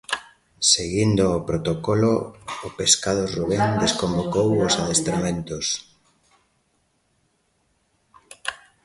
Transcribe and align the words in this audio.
Seguindo 0.71 1.23
o 1.37 1.45
protocolo, 1.49 2.11
o 2.67 2.69
Pescados 2.79 3.29
Rubén 3.37 3.63
desconvocou 3.83 4.47
os 4.67 4.73
adestramentos. 4.81 5.65